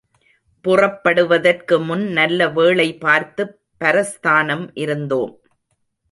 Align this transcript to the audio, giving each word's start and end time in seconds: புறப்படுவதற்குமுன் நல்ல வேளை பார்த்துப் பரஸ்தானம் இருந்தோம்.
புறப்படுவதற்குமுன் 0.63 2.11
நல்ல 2.11 2.47
வேளை 2.49 2.97
பார்த்துப் 2.97 3.59
பரஸ்தானம் 3.77 4.71
இருந்தோம். 4.73 5.39